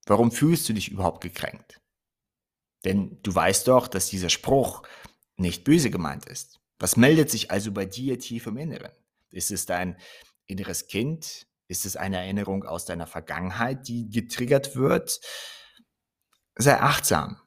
Warum 0.07 0.31
fühlst 0.31 0.69
du 0.69 0.73
dich 0.73 0.91
überhaupt 0.91 1.23
gekränkt? 1.23 1.81
Denn 2.87 3.19
du 3.23 3.35
weißt 3.35 3.67
doch, 3.67 3.89
dass 3.89 4.09
dieser 4.09 4.31
Spruch 4.31 4.83
nicht 5.37 5.65
böse 5.65 5.91
gemeint 5.91 6.25
ist. 6.27 6.61
Was 6.79 6.97
meldet 6.97 7.31
sich 7.31 7.51
also 7.51 7.73
bei 7.73 7.85
dir 7.85 8.19
tief 8.19 8.47
im 8.47 8.57
Inneren? 8.57 8.93
Ist 9.31 9.51
es 9.51 9.67
dein 9.67 9.99
inneres 10.47 10.87
Kind? 10.87 11.49
Ist 11.67 11.85
es 11.85 11.97
eine 11.97 12.19
Erinnerung 12.19 12.65
aus 12.65 12.85
deiner 12.85 13.09
Vergangenheit, 13.09 13.89
die 13.89 14.09
getriggert 14.09 14.77
wird? 14.77 15.21
Sei 16.55 16.81
achtsam. 16.81 17.41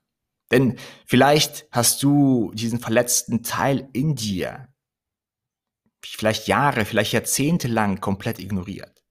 Denn 0.51 0.77
vielleicht 1.05 1.67
hast 1.71 2.03
du 2.03 2.51
diesen 2.53 2.79
verletzten 2.79 3.41
Teil 3.41 3.87
in 3.93 4.15
dir 4.15 4.67
vielleicht 6.03 6.47
Jahre, 6.47 6.83
vielleicht 6.83 7.13
Jahrzehnte 7.13 7.67
lang 7.67 8.01
komplett 8.01 8.39
ignoriert. 8.39 9.03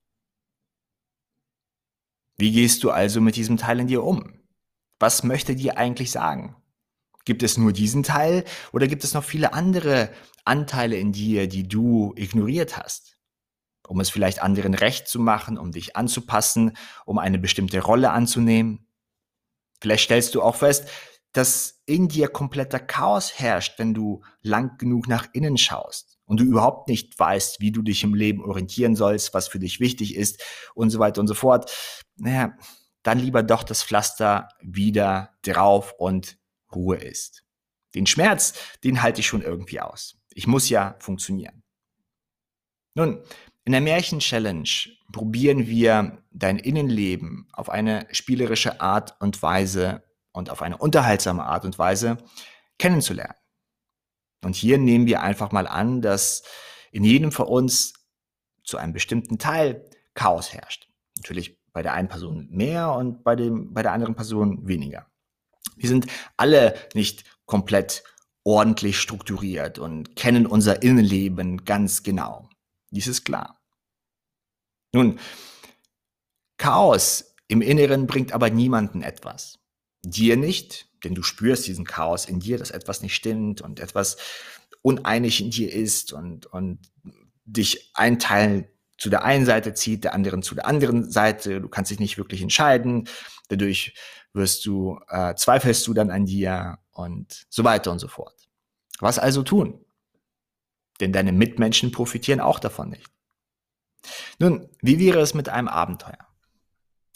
Wie 2.36 2.52
gehst 2.52 2.84
du 2.84 2.90
also 2.90 3.20
mit 3.20 3.36
diesem 3.36 3.56
Teil 3.56 3.80
in 3.80 3.86
dir 3.86 4.04
um? 4.04 4.37
Was 4.98 5.22
möchte 5.22 5.54
dir 5.54 5.78
eigentlich 5.78 6.10
sagen? 6.10 6.56
Gibt 7.24 7.42
es 7.42 7.58
nur 7.58 7.72
diesen 7.72 8.02
Teil 8.02 8.44
oder 8.72 8.86
gibt 8.86 9.04
es 9.04 9.14
noch 9.14 9.24
viele 9.24 9.52
andere 9.52 10.10
Anteile 10.44 10.96
in 10.96 11.12
dir, 11.12 11.46
die 11.46 11.68
du 11.68 12.14
ignoriert 12.16 12.78
hast? 12.78 13.18
Um 13.86 14.00
es 14.00 14.10
vielleicht 14.10 14.42
anderen 14.42 14.74
recht 14.74 15.08
zu 15.08 15.20
machen, 15.20 15.58
um 15.58 15.72
dich 15.72 15.96
anzupassen, 15.96 16.76
um 17.04 17.18
eine 17.18 17.38
bestimmte 17.38 17.80
Rolle 17.80 18.10
anzunehmen? 18.10 18.86
Vielleicht 19.80 20.04
stellst 20.04 20.34
du 20.34 20.42
auch 20.42 20.56
fest, 20.56 20.88
dass 21.32 21.82
in 21.86 22.08
dir 22.08 22.28
kompletter 22.28 22.80
Chaos 22.80 23.38
herrscht, 23.38 23.78
wenn 23.78 23.94
du 23.94 24.22
lang 24.42 24.78
genug 24.78 25.08
nach 25.08 25.28
innen 25.32 25.58
schaust 25.58 26.18
und 26.24 26.40
du 26.40 26.44
überhaupt 26.44 26.88
nicht 26.88 27.18
weißt, 27.18 27.60
wie 27.60 27.72
du 27.72 27.82
dich 27.82 28.02
im 28.02 28.14
Leben 28.14 28.42
orientieren 28.42 28.96
sollst, 28.96 29.34
was 29.34 29.48
für 29.48 29.58
dich 29.58 29.80
wichtig 29.80 30.16
ist 30.16 30.42
und 30.74 30.90
so 30.90 30.98
weiter 30.98 31.20
und 31.20 31.28
so 31.28 31.34
fort. 31.34 31.70
Naja, 32.16 32.56
dann 33.08 33.18
lieber 33.18 33.42
doch 33.42 33.62
das 33.62 33.82
Pflaster 33.82 34.50
wieder 34.60 35.34
drauf 35.40 35.94
und 35.96 36.36
Ruhe 36.74 36.98
ist. 36.98 37.42
Den 37.94 38.04
Schmerz, 38.04 38.52
den 38.84 39.00
halte 39.00 39.20
ich 39.20 39.26
schon 39.26 39.40
irgendwie 39.40 39.80
aus. 39.80 40.18
Ich 40.34 40.46
muss 40.46 40.68
ja 40.68 40.94
funktionieren. 41.00 41.62
Nun, 42.94 43.22
in 43.64 43.72
der 43.72 43.80
Märchen-Challenge 43.80 44.68
probieren 45.10 45.68
wir 45.68 46.22
dein 46.30 46.58
Innenleben 46.58 47.48
auf 47.54 47.70
eine 47.70 48.06
spielerische 48.10 48.82
Art 48.82 49.18
und 49.22 49.42
Weise 49.42 50.02
und 50.32 50.50
auf 50.50 50.60
eine 50.60 50.76
unterhaltsame 50.76 51.44
Art 51.44 51.64
und 51.64 51.78
Weise 51.78 52.18
kennenzulernen. 52.78 53.38
Und 54.44 54.54
hier 54.54 54.76
nehmen 54.76 55.06
wir 55.06 55.22
einfach 55.22 55.50
mal 55.50 55.66
an, 55.66 56.02
dass 56.02 56.42
in 56.92 57.04
jedem 57.04 57.32
von 57.32 57.46
uns 57.46 57.94
zu 58.64 58.76
einem 58.76 58.92
bestimmten 58.92 59.38
Teil 59.38 59.88
Chaos 60.12 60.52
herrscht. 60.52 60.90
Natürlich 61.16 61.57
bei 61.78 61.82
der 61.82 61.92
einen 61.92 62.08
Person 62.08 62.48
mehr 62.50 62.92
und 62.92 63.22
bei, 63.22 63.36
dem, 63.36 63.72
bei 63.72 63.84
der 63.84 63.92
anderen 63.92 64.16
Person 64.16 64.66
weniger. 64.66 65.06
Wir 65.76 65.88
sind 65.88 66.08
alle 66.36 66.74
nicht 66.92 67.22
komplett 67.46 68.02
ordentlich 68.42 68.98
strukturiert 68.98 69.78
und 69.78 70.16
kennen 70.16 70.44
unser 70.44 70.82
Innenleben 70.82 71.64
ganz 71.64 72.02
genau. 72.02 72.48
Dies 72.90 73.06
ist 73.06 73.24
klar. 73.24 73.62
Nun, 74.92 75.20
Chaos 76.56 77.36
im 77.46 77.62
Inneren 77.62 78.08
bringt 78.08 78.32
aber 78.32 78.50
niemanden 78.50 79.02
etwas. 79.02 79.60
Dir 80.02 80.36
nicht, 80.36 80.88
denn 81.04 81.14
du 81.14 81.22
spürst 81.22 81.68
diesen 81.68 81.84
Chaos 81.84 82.24
in 82.24 82.40
dir, 82.40 82.58
dass 82.58 82.72
etwas 82.72 83.02
nicht 83.02 83.14
stimmt 83.14 83.60
und 83.60 83.78
etwas 83.78 84.16
uneinig 84.82 85.40
in 85.40 85.52
dir 85.52 85.72
ist 85.72 86.12
und, 86.12 86.46
und 86.46 86.80
dich 87.44 87.92
ein 87.94 88.18
Teil 88.18 88.68
zu 88.98 89.10
der 89.10 89.24
einen 89.24 89.46
Seite 89.46 89.74
zieht, 89.74 90.04
der 90.04 90.14
anderen 90.14 90.42
zu 90.42 90.54
der 90.54 90.66
anderen 90.66 91.10
Seite. 91.10 91.60
Du 91.60 91.68
kannst 91.68 91.90
dich 91.90 92.00
nicht 92.00 92.18
wirklich 92.18 92.42
entscheiden. 92.42 93.08
Dadurch 93.48 93.94
wirst 94.32 94.66
du, 94.66 95.00
äh, 95.08 95.34
zweifelst 95.34 95.86
du 95.86 95.94
dann 95.94 96.10
an 96.10 96.26
dir 96.26 96.78
und 96.90 97.46
so 97.48 97.64
weiter 97.64 97.92
und 97.92 98.00
so 98.00 98.08
fort. 98.08 98.48
Was 99.00 99.18
also 99.18 99.42
tun? 99.42 99.84
Denn 101.00 101.12
deine 101.12 101.32
Mitmenschen 101.32 101.92
profitieren 101.92 102.40
auch 102.40 102.58
davon 102.58 102.90
nicht. 102.90 103.06
Nun, 104.38 104.68
wie 104.82 104.98
wäre 104.98 105.20
es 105.20 105.32
mit 105.32 105.48
einem 105.48 105.68
Abenteuer? 105.68 106.26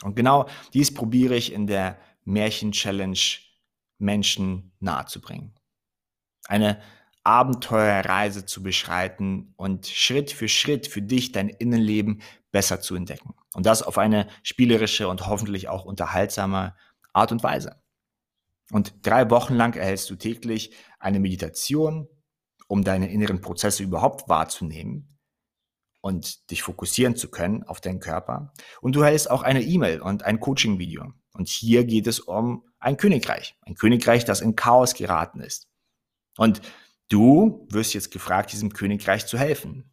Und 0.03 0.15
genau 0.15 0.49
dies 0.73 0.95
probiere 0.95 1.35
ich 1.35 1.53
in 1.53 1.67
der 1.67 1.99
Märchen-Challenge 2.25 3.19
Menschen 3.99 4.73
nahezubringen. 4.81 5.55
Eine 6.47 6.81
Abenteuerreise 7.25 8.47
zu 8.47 8.63
beschreiten 8.63 9.55
und 9.57 9.87
Schritt 9.87 10.33
für 10.33 10.49
Schritt 10.49 10.87
für 10.87 11.03
dich 11.03 11.33
dein 11.33 11.49
Innenleben 11.49 12.23
besser 12.51 12.81
zu 12.81 12.95
entdecken. 12.95 13.35
Und 13.55 13.67
das 13.67 13.83
auf 13.83 13.99
eine 13.99 14.29
spielerische 14.43 15.09
und 15.09 15.27
hoffentlich 15.27 15.69
auch 15.69 15.85
unterhaltsame 15.85 16.75
Art 17.13 17.33
und 17.33 17.43
Weise. 17.43 17.81
Und 18.71 18.95
drei 19.03 19.31
Wochen 19.31 19.55
lang 19.55 19.77
erhältst 19.77 20.09
du 20.11 20.17
täglich 20.17 20.75
eine 20.99 21.21
Meditation, 21.21 22.09
um 22.69 22.85
deine 22.85 23.11
inneren 23.11 23.41
Prozesse 23.41 23.83
überhaupt 23.83 24.29
wahrzunehmen 24.29 25.19
und 26.01 26.51
dich 26.51 26.63
fokussieren 26.63 27.17
zu 27.17 27.31
können 27.31 27.63
auf 27.65 27.81
deinen 27.81 28.01
Körper. 28.01 28.53
Und 28.81 28.97
du 28.97 29.03
erhältst 29.03 29.31
auch 29.31 29.43
eine 29.43 29.63
E-Mail 29.63 30.01
und 30.01 30.25
ein 30.25 30.41
Coaching-Video. 30.41 31.13
Und 31.33 31.49
hier 31.49 31.85
geht 31.85 32.07
es 32.07 32.21
um 32.21 32.65
ein 32.79 32.97
Königreich. 32.97 33.57
Ein 33.63 33.75
Königreich, 33.75 34.25
das 34.25 34.41
in 34.41 34.57
Chaos 34.57 34.95
geraten 34.95 35.41
ist. 35.41 35.69
Und 36.37 36.63
du 37.13 37.67
wirst 37.71 37.95
jetzt 37.95 38.11
gefragt, 38.11 38.53
diesem 38.53 38.73
Königreich 38.73 39.27
zu 39.27 39.39
helfen. 39.39 39.93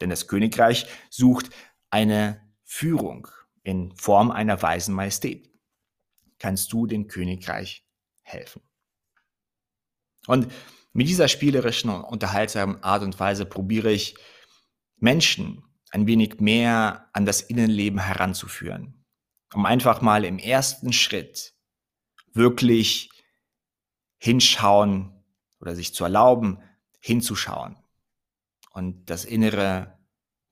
Denn 0.00 0.10
das 0.10 0.26
Königreich 0.26 0.86
sucht 1.10 1.50
eine 1.90 2.40
Führung 2.64 3.28
in 3.62 3.94
Form 3.96 4.30
einer 4.30 4.60
weisen 4.60 4.94
Majestät 4.94 5.54
kannst 6.38 6.72
du 6.72 6.86
dem 6.86 7.08
Königreich 7.08 7.86
helfen. 8.22 8.60
Und 10.26 10.52
mit 10.92 11.08
dieser 11.08 11.28
spielerischen 11.28 11.90
und 11.90 12.04
unterhaltsamen 12.04 12.82
Art 12.82 13.02
und 13.02 13.18
Weise 13.18 13.46
probiere 13.46 13.90
ich 13.90 14.16
Menschen 14.96 15.64
ein 15.90 16.06
wenig 16.06 16.40
mehr 16.40 17.08
an 17.12 17.24
das 17.24 17.40
Innenleben 17.40 18.00
heranzuführen, 18.00 19.04
um 19.54 19.64
einfach 19.64 20.02
mal 20.02 20.24
im 20.24 20.38
ersten 20.38 20.92
Schritt 20.92 21.54
wirklich 22.32 23.10
hinschauen 24.18 25.13
oder 25.64 25.74
sich 25.74 25.94
zu 25.94 26.04
erlauben, 26.04 26.58
hinzuschauen 27.00 27.76
und 28.70 29.08
das 29.08 29.24
Innere 29.24 29.98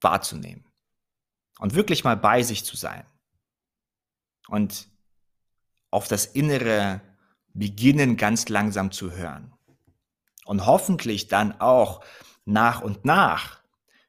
wahrzunehmen 0.01 0.65
und 1.59 1.75
wirklich 1.75 2.03
mal 2.03 2.17
bei 2.17 2.43
sich 2.43 2.65
zu 2.65 2.77
sein 2.77 3.05
und 4.49 4.89
auf 5.91 6.09
das 6.09 6.25
Innere 6.25 7.03
beginnen 7.53 8.17
ganz 8.17 8.49
langsam 8.49 8.91
zu 8.91 9.13
hören. 9.13 9.53
Und 10.47 10.65
hoffentlich 10.65 11.29
dann 11.29 11.61
auch 11.61 12.03
nach 12.47 12.81
und 12.81 13.05
nach 13.05 13.61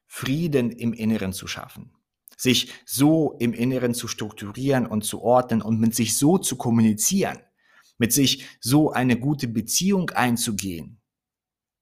Frieden 0.06 0.70
im 0.70 0.94
Inneren 0.94 1.32
zu 1.32 1.46
schaffen. 1.46 1.92
Sich 2.36 2.72
so 2.86 3.36
im 3.38 3.52
Inneren 3.52 3.94
zu 3.94 4.08
strukturieren 4.08 4.86
und 4.86 5.04
zu 5.04 5.22
ordnen 5.22 5.60
und 5.60 5.78
mit 5.78 5.94
sich 5.94 6.16
so 6.16 6.38
zu 6.38 6.56
kommunizieren. 6.56 7.38
Mit 7.98 8.12
sich 8.12 8.46
so 8.60 8.92
eine 8.92 9.18
gute 9.18 9.48
Beziehung 9.48 10.10
einzugehen. 10.10 11.00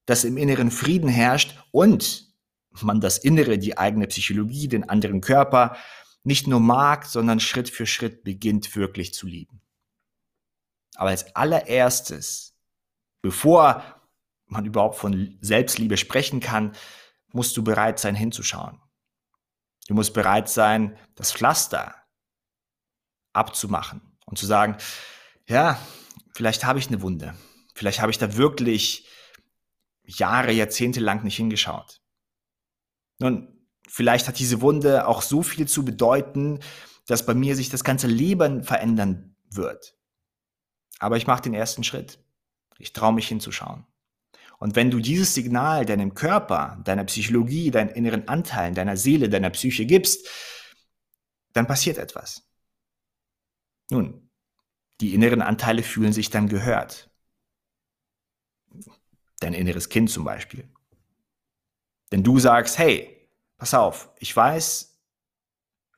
Dass 0.07 0.25
im 0.25 0.37
Inneren 0.37 0.71
Frieden 0.71 1.09
herrscht 1.09 1.57
und 1.71 2.33
man 2.81 3.01
das 3.01 3.19
Innere, 3.19 3.59
die 3.59 3.79
eigene 3.79 4.07
Psychologie, 4.07 4.69
den 4.69 4.89
anderen 4.89 5.21
Körper 5.21 5.77
nicht 6.25 6.47
nur 6.47 6.61
mag, 6.61 7.05
sondern 7.05 7.41
Schritt 7.41 7.69
für 7.69 7.87
Schritt 7.87 8.25
beginnt 8.25 8.75
wirklich 8.77 9.13
zu 9.13 9.27
lieben. 9.27 9.61
Aber 10.95 11.11
als 11.11 11.35
allererstes, 11.35 12.55
bevor 13.23 13.83
man 14.47 14.65
überhaupt 14.65 14.97
von 14.97 15.39
Selbstliebe 15.41 15.97
sprechen 15.97 16.41
kann, 16.41 16.73
musst 17.33 17.57
du 17.57 17.65
bereit 17.65 17.99
sein 17.99 18.15
hinzuschauen. 18.15 18.81
Du 19.89 19.95
musst 19.95 20.15
bereit 20.15 20.49
sein, 20.49 20.97
das 21.15 21.33
Pflaster 21.33 21.95
abzumachen 23.33 24.01
und 24.27 24.39
zu 24.39 24.47
sagen, 24.47 24.77
ja, 25.49 25.79
vielleicht 26.33 26.65
habe 26.65 26.79
ich 26.79 26.89
eine 26.89 27.03
Wunde. 27.03 27.35
Vielleicht 27.75 28.01
habe 28.01 28.11
ich 28.11 28.19
da 28.19 28.37
wirklich 28.37 29.07
Jahre, 30.05 30.53
Jahrzehnte 30.53 31.01
lang 31.01 31.25
nicht 31.25 31.37
hingeschaut. 31.37 32.01
Nun, 33.19 33.67
vielleicht 33.89 34.29
hat 34.29 34.39
diese 34.39 34.61
Wunde 34.61 35.07
auch 35.07 35.23
so 35.23 35.43
viel 35.43 35.69
zu 35.69 35.85
bedeuten, 35.85 36.61
dass 37.07 37.27
bei 37.27 37.35
mir 37.35 37.57
sich 37.57 37.69
das 37.69 37.85
ganze 37.85 38.07
Leben 38.07 38.63
verändern 38.63 39.37
wird. 39.51 39.97
Aber 40.99 41.17
ich 41.17 41.27
mache 41.27 41.43
den 41.43 41.55
ersten 41.55 41.85
Schritt. 41.85 42.19
Ich 42.79 42.93
traue 42.93 43.13
mich 43.13 43.29
hinzuschauen. 43.29 43.87
Und 44.59 44.77
wenn 44.77 44.91
du 44.91 45.01
dieses 45.01 45.35
Signal 45.35 45.85
deinem 45.85 46.15
Körper, 46.15 46.81
deiner 46.85 47.05
Psychologie, 47.05 47.73
deinen 47.73 47.91
inneren 47.91 48.29
Anteilen, 48.29 48.75
deiner 48.75 48.97
Seele, 48.97 49.29
deiner 49.29 49.51
Psyche 49.51 49.87
gibst, 49.87 50.29
dann 51.53 51.67
passiert 51.67 51.99
etwas. 51.99 52.49
Nun, 53.91 54.31
die 55.03 55.15
inneren 55.15 55.43
Anteile 55.43 55.83
fühlen 55.83 56.13
sich 56.13 56.31
dann 56.31 56.49
gehört. 56.49 57.11
Dein 59.41 59.53
inneres 59.53 59.89
Kind 59.89 60.11
zum 60.11 60.23
Beispiel. 60.23 60.69
Denn 62.13 62.23
du 62.23 62.39
sagst, 62.39 62.79
hey, 62.79 63.29
pass 63.59 63.75
auf, 63.75 64.11
ich 64.21 64.35
weiß, 64.35 64.97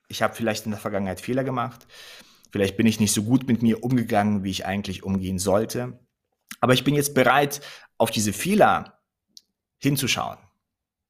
ich 0.08 0.22
habe 0.22 0.34
vielleicht 0.34 0.64
in 0.64 0.70
der 0.70 0.80
Vergangenheit 0.80 1.20
Fehler 1.20 1.44
gemacht, 1.44 1.86
vielleicht 2.50 2.78
bin 2.78 2.86
ich 2.86 2.98
nicht 2.98 3.12
so 3.12 3.24
gut 3.24 3.46
mit 3.46 3.62
mir 3.62 3.84
umgegangen, 3.84 4.42
wie 4.42 4.50
ich 4.50 4.64
eigentlich 4.64 5.02
umgehen 5.02 5.38
sollte, 5.38 5.98
aber 6.60 6.72
ich 6.72 6.84
bin 6.84 6.94
jetzt 6.94 7.14
bereit, 7.14 7.60
auf 7.98 8.10
diese 8.10 8.32
Fehler 8.32 9.02
hinzuschauen. 9.78 10.38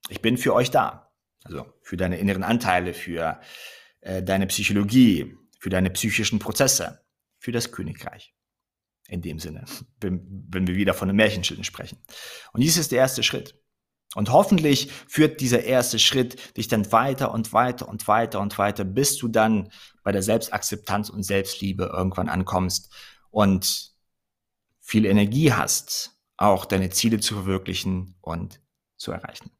Ich 0.08 0.20
bin 0.20 0.36
für 0.36 0.52
euch 0.52 0.70
da. 0.70 1.12
Also 1.44 1.72
für 1.82 1.96
deine 1.96 2.18
inneren 2.18 2.42
Anteile, 2.42 2.92
für 2.92 3.40
äh, 4.00 4.22
deine 4.22 4.48
Psychologie, 4.48 5.36
für 5.60 5.70
deine 5.70 5.90
psychischen 5.90 6.40
Prozesse, 6.40 7.03
für 7.44 7.52
das 7.52 7.72
Königreich. 7.72 8.34
In 9.06 9.20
dem 9.20 9.38
Sinne, 9.38 9.66
wenn, 10.00 10.46
wenn 10.48 10.66
wir 10.66 10.76
wieder 10.76 10.94
von 10.94 11.10
einem 11.10 11.16
Märchenschild 11.16 11.66
sprechen. 11.66 11.98
Und 12.54 12.62
dies 12.62 12.78
ist 12.78 12.90
der 12.90 13.00
erste 13.00 13.22
Schritt. 13.22 13.60
Und 14.14 14.32
hoffentlich 14.32 14.90
führt 15.08 15.42
dieser 15.42 15.62
erste 15.62 15.98
Schritt 15.98 16.56
dich 16.56 16.68
dann 16.68 16.90
weiter 16.90 17.34
und 17.34 17.52
weiter 17.52 17.86
und 17.86 18.08
weiter 18.08 18.40
und 18.40 18.56
weiter, 18.56 18.84
bis 18.84 19.18
du 19.18 19.28
dann 19.28 19.70
bei 20.02 20.10
der 20.10 20.22
Selbstakzeptanz 20.22 21.10
und 21.10 21.22
Selbstliebe 21.22 21.92
irgendwann 21.92 22.30
ankommst 22.30 22.90
und 23.30 23.92
viel 24.80 25.04
Energie 25.04 25.52
hast, 25.52 26.18
auch 26.38 26.64
deine 26.64 26.88
Ziele 26.88 27.20
zu 27.20 27.34
verwirklichen 27.34 28.16
und 28.22 28.62
zu 28.96 29.12
erreichen. 29.12 29.50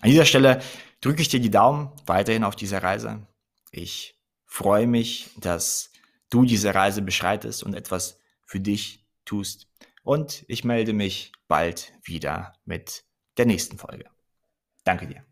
An 0.00 0.10
dieser 0.10 0.26
Stelle 0.26 0.62
drücke 1.00 1.22
ich 1.22 1.28
dir 1.28 1.40
die 1.40 1.50
Daumen 1.50 1.90
weiterhin 2.06 2.44
auf 2.44 2.54
dieser 2.54 2.84
Reise. 2.84 3.26
Ich 3.72 4.16
freue 4.46 4.86
mich, 4.86 5.30
dass 5.38 5.89
du 6.30 6.44
diese 6.44 6.74
Reise 6.74 7.02
beschreitest 7.02 7.62
und 7.62 7.74
etwas 7.74 8.18
für 8.46 8.60
dich 8.60 9.06
tust. 9.24 9.68
Und 10.02 10.44
ich 10.48 10.64
melde 10.64 10.92
mich 10.92 11.32
bald 11.46 11.92
wieder 12.02 12.54
mit 12.64 13.04
der 13.36 13.46
nächsten 13.46 13.78
Folge. 13.78 14.06
Danke 14.84 15.06
dir. 15.06 15.29